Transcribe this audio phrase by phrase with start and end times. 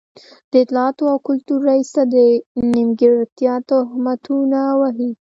[0.51, 2.15] د اطلاعاتو او کلتور رئيس ته د
[2.73, 5.11] نیمګړتيا تهمتونه وهي.